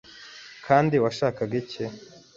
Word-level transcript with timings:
Kandi 0.65 0.95
washakaga 1.03 1.53
iki? 1.61 1.83